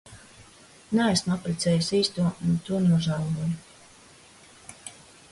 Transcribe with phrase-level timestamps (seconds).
[0.99, 4.87] Neesmu apprecējis īsto un to nožēloju.